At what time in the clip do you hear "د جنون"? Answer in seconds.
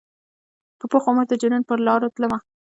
1.27-1.63